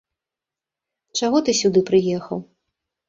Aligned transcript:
Чаго 1.21 1.37
ты 1.49 1.55
сюды 1.61 1.79
прыехаў? 1.91 2.37